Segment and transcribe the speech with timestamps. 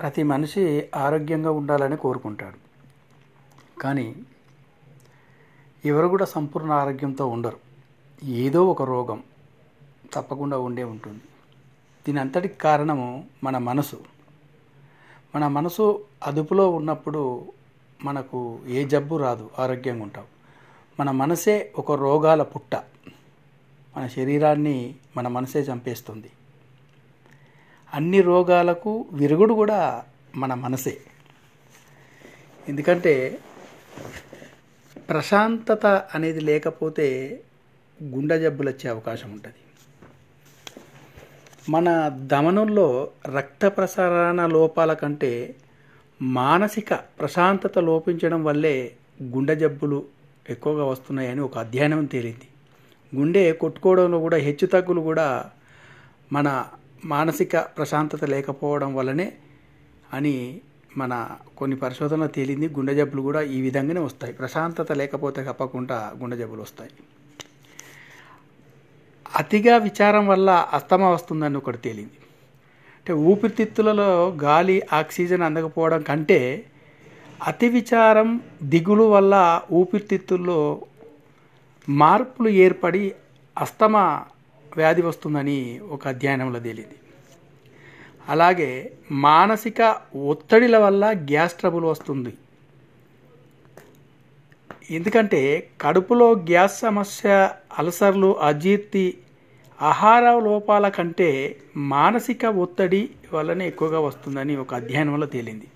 [0.00, 2.66] ప్రతి మనిషి ఆరోగ్యంగా ఉండాలని కోరుకుంటాడు.
[3.80, 4.14] కానీ
[5.84, 7.56] ఎవరు కూడా సంపూర్ణ ఆరోగ్యంతో ఉండరు.
[8.24, 9.22] ఏదో ఒక రోగం
[10.12, 11.20] తప్పకుండా ఉండే ఉంటుంది.
[12.06, 14.04] దీని అంతటికి కారణము మన మనసు.
[15.34, 17.52] మన మనసు అదుపులో ఉన్నప్పుడు
[18.04, 20.24] మనకు ఏ జబ్బు రాదు ఆరోగ్యంగా ఉంటాం.
[21.00, 22.74] మన మనసే ఒక రోగాల పుట్ట.
[23.96, 26.30] మన శరీరాన్ని మన మనసే చంపేస్తుంది.
[27.94, 30.04] అన్ని రోగాలకు విరుగుడు కూడా
[30.36, 30.98] మన మనసే.
[32.68, 33.38] ఎందుకంటే
[35.08, 37.40] ప్రశాంతత అనేది లేకపోతే
[38.02, 39.54] గుండె జబ్బులు వచ్చే అవకాశం ఉంటుంది.
[41.68, 45.56] మన దమనంలో రక్త ప్రసారణ లోపాల కంటే
[46.22, 48.92] మానసిక ప్రశాంతత లోపించడం వల్లే
[49.22, 50.04] గుండె జబ్బులు
[50.50, 52.48] ఎక్కువగా వస్తున్నాయని ఒక అధ్యయనం తేలింది.
[53.16, 55.50] గుండె కొట్టుకోవడంలో కూడా హెచ్చు తగ్గులు కూడా
[56.32, 56.68] మన
[57.06, 59.32] మానసిక ప్రశాంతత లేకపోవడం వల్లనే
[60.12, 60.60] అని
[60.96, 62.68] మన కొన్ని పరిశోధనలు తేలింది.
[62.68, 64.32] గుండె జబ్బులు కూడా ఈ విధంగానే వస్తాయి.
[64.32, 66.90] ప్రశాంతత లేకపోతే తప్పకుండా గుండె జబ్బులు వస్తాయి.
[69.36, 72.10] అతిగా విచారం వల్ల అస్తమా వస్తుందని ఒకటి తేలింది.
[72.96, 76.64] అంటే ఊపిరితిత్తులలో గాలి ఆక్సిజన్ అందకపోవడం కంటే
[77.46, 80.82] అతి విచారం దిగులు వల్ల ఊపిరితిత్తుల్లో
[81.88, 83.14] మార్పులు ఏర్పడి
[83.58, 84.24] అస్తమా
[84.76, 86.96] వ్యాధి వస్తుందని ఒక అధ్యయనంలో తేలింది.
[88.28, 92.32] అలాగే మానసిక ఒత్తిడిల వల్ల గ్యాస్ ట్రబుల్ వస్తుంది.
[94.90, 99.18] ఎందుకంటే కడుపులో గ్యాస్ సమస్య అల్సర్లు అజీర్తి
[99.82, 105.66] ఆహార లోపాల కంటే మానసిక ఒత్తిడి వల్లనే ఎక్కువగా వస్తుందని ఒక అధ్యయనంలో తేలింది.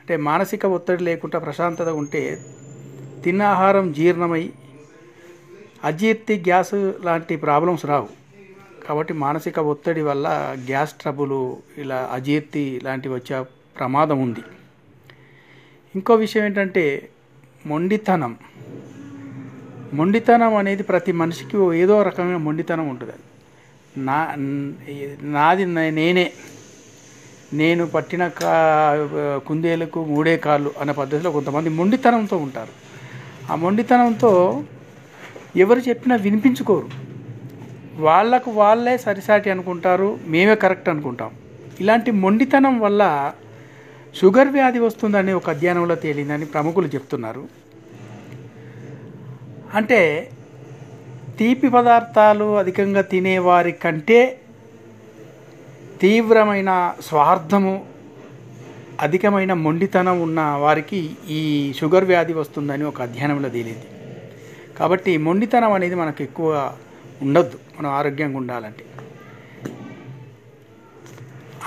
[0.00, 2.42] అంటే మానసిక ఒత్తిడి లేకుండా ప్రశాంతత ఉంటే
[3.24, 4.52] తిన్న ఆహారం జీర్ణమై
[5.84, 8.08] అజీర్తి గ్యాస్ లాంటి ప్రాబ్లమ్స్ రావు.
[8.88, 13.44] కాబట్టి మానసిక ఒత్తిడి వల్ల గ్యాస్ ట్రబులు ఇలా అజీర్తి లాంటివి వచ్చే
[13.78, 14.40] ప్రమాదం ఉంది.
[15.94, 17.08] ఇంకో విషయం ఏంటంటే
[17.66, 18.36] మొండితనం.
[19.94, 23.12] మొండితనం అనేది ప్రతి మనిషికి ఏదో రకమైన మొండితనం ఉంటుంది.
[23.98, 24.34] నా
[25.22, 26.32] నాది నేనే.
[27.52, 28.52] నేను పట్టిన కా
[29.46, 32.72] కుందేలకు మూడే కాళ్ళు అనే పద్ధతిలో కొంతమంది మొండితనంతో ఉంటారు.
[33.52, 34.64] ఆ మొండితనంతో
[35.56, 36.88] ఎవరు చెప్పినా వినిపించుకోరు.
[37.96, 41.30] వాళ్ళకు వాళ్ళే సరిసాటి అనుకుంటారు మేమే కరెక్ట్ అనుకుంటాం.
[41.80, 43.32] ఇలాంటి మొండితనం వల్ల
[44.20, 47.48] షుగర్ వ్యాధి వస్తుందని ఒక అధ్యయనంలో తేలిందని ప్రముఖులు చెప్తున్నారు.
[49.74, 50.30] అంటే
[51.38, 54.40] తీపి పదార్థాలు అధికంగా తినేవారి కంటే
[56.00, 57.84] తీవ్రమైన స్వార్థము
[59.00, 63.84] అధికమైన మొండితనం ఉన్న వారికి ఈ షుగర్ వ్యాధి వస్తుందని ఒక అధ్యయనంలో తేలింది.
[64.78, 66.72] కాబట్టి మొండితనం అనేది మనకు ఎక్కువ
[67.22, 67.58] ఉండొద్దు.
[67.78, 68.84] మనం ఆరోగ్యంగా ఉండాలంటే.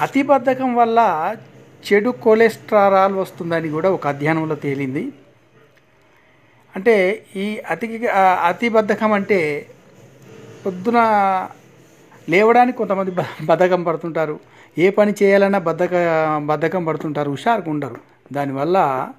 [0.01, 1.35] అతి బద్ధకం వల్ల
[1.87, 5.11] చెడు కొలెస్ట్రాల్ వస్తుందని కూడా ఒక అధ్యయనంలో తేలింది.
[6.75, 8.07] అంటే ఈ అతి
[8.47, 9.65] అతి బద్ధకం అంటే
[10.65, 10.99] పొద్దున
[12.29, 13.11] లేవడానికి కొంతమంది
[13.45, 14.39] బద్ధకం పడుతుంటారు.
[14.77, 15.89] ఏ పని చేయాలన్నా బద్ధక
[16.45, 17.31] బద్ధకం పడుతుంటారు.
[17.31, 17.97] హుషారుగా ఉండరు.
[18.33, 19.09] దానివల్ల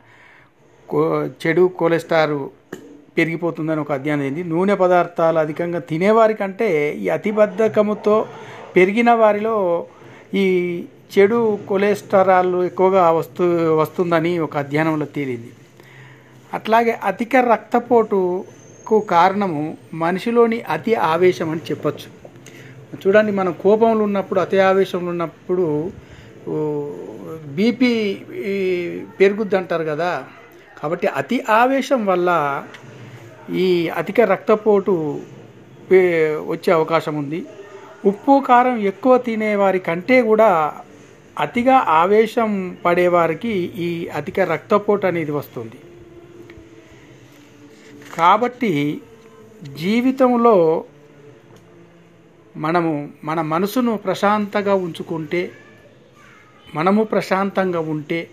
[1.47, 2.39] చెడు కొలెస్ట్రాల్
[3.21, 4.43] పెరిగిపోతుందని ఒక అధ్యయనం అయింది.
[4.53, 6.69] నూనె పదార్థాలు అధికంగా తినేవారి కంటే
[7.05, 8.17] ఈ అతిబద్ధకముతో
[8.77, 9.57] పెరిగిన వారిలో
[10.43, 10.45] ఈ
[11.13, 11.39] చెడు
[11.69, 13.45] కొలెస్టరాల్ ఎక్కువగా వస్తు
[13.81, 15.51] వస్తుందని ఒక అధ్యయనంలో తేలింది.
[16.57, 19.63] అట్లాగే అధిక రక్తపోటుకు కారణము
[20.03, 22.09] మనిషిలోని అతి ఆవేశం అని చెప్పచ్చు.
[23.01, 25.67] చూడండి మనం కోపంలో ఉన్నప్పుడు అతి ఆవేశంలో ఉన్నప్పుడు
[27.57, 27.93] బీపీ
[29.21, 30.11] పెరుగుద్ది అంటారు కదా.
[30.81, 32.31] కాబట్టి అతి ఆవేశం వల్ల
[33.55, 34.93] ఈ అధిక రక్తపోటు
[36.47, 37.47] వచ్చే అవకాశం ఉంది.
[38.05, 40.73] ఉప్పు కారం ఎక్కువ తినేవారి కంటే కూడా
[41.39, 43.53] అతిగా ఆవేశం పడేవారికి
[43.87, 45.79] ఈ అధిక రక్తపోటు అనేది వస్తుంది.
[48.17, 49.01] కాబట్టి
[49.79, 50.85] జీవితంలో
[52.57, 52.93] మనము
[53.25, 55.53] మన మనసును ప్రశాంతంగా ఉంచుకుంటే
[56.75, 58.31] మనము ప్రశాంతంగా ఉంటే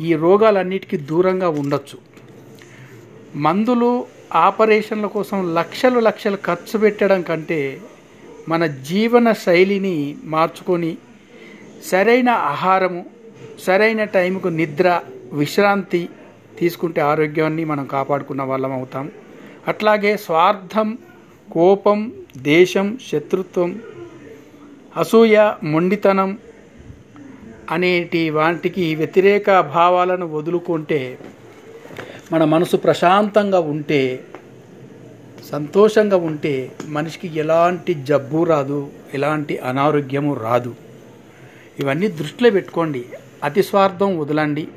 [0.00, 2.13] ఈ రోగాలన్నిటికీ దూరంగా ఉండొచ్చు.
[3.34, 7.80] మందులు ఆపరేషన్ల కోసం లక్షలు లక్షలు ఖర్చు పెట్టడం కంటే
[8.48, 10.98] మన జీవన శైలిని మార్చుకొని
[11.84, 13.04] సరైన ఆహారము
[13.64, 15.00] సరైన టైంకు నిద్ర
[15.32, 16.08] విశ్రాంతి
[16.58, 19.10] తీసుకుంటే ఆరోగ్యాన్ని మనం కాపాడుకున్న వాళ్ళం అవుతాం.
[19.68, 20.98] అట్లాగే స్వార్థం
[21.52, 23.80] కోపం దేశం శత్రుత్వం
[24.96, 26.38] అసూయ మొండితనం
[27.70, 31.18] అనేటి వాటికి వ్యతిరేక భావాలను వదులుకుంటే
[32.32, 34.24] మన మనసు ప్రశాంతంగా ఉంటే
[35.50, 40.74] సంతోషంగా ఉంటే మనిషికి ఎలాంటి జబ్బు రాదు ఎలాంటి అనారోగ్యము రాదు.
[41.80, 43.04] ఇవన్నీ దృష్టిలో పెట్టుకోండి.
[43.44, 44.68] అతి స్వార్థం వదలండి.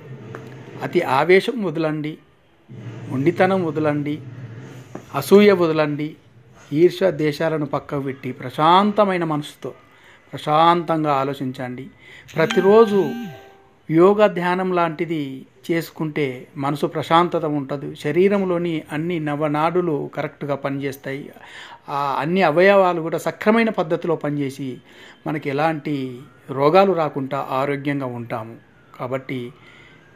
[0.83, 2.17] అతి ఆవేశం వదలండి.
[3.11, 4.19] ఉండితనం వదలండి.
[5.15, 6.15] అసూయ వదలండి.
[6.73, 9.73] ఈర్ష దేశాలను పక్కకు పెట్టి ప్రశాంతమైన మనసుతో
[10.33, 11.87] ప్రశాంతంగా ఆలోచించండి.
[12.35, 13.09] ప్రతిరోజు
[13.91, 17.95] యోగ ధ్యానం లాంటిది చేసుకుంటే మనసు ప్రశాంతత ఉంటుంది.
[17.95, 21.29] శరీరంలోని అన్ని నవనాడులు కరెక్ట్గా పనిచేస్తాయి.
[21.89, 24.77] ఆ అన్ని అవయవాలు కూడా సక్రమైన పద్ధతిలో పనిచేసి
[25.27, 26.19] మనకి ఎలాంటి
[26.49, 28.55] రోగాలు రాకుండా ఆరోగ్యంగా ఉంటాము.
[28.99, 29.53] కాబట్టి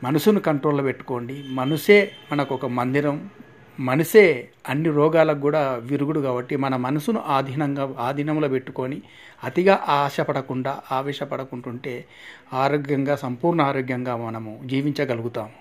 [0.03, 1.43] మనసును కంట్రోల్లో పెట్టుకోండి.
[1.49, 3.29] మనసే మనకు ఒక మందిరం.
[3.79, 9.01] మనసే అన్ని రోగాలకు కూడా విరుగుడు కాబట్టి మన మనసును ఆధీనంగా ఆధీనంలో పెట్టుకొని
[9.43, 12.05] అతిగా ఆశపడకుండా ఆవేశపడకుంటుంటే
[12.53, 15.60] ఆరోగ్యంగా సంపూర్ణ ఆరోగ్యంగా మనము జీవించగలుగుతాము.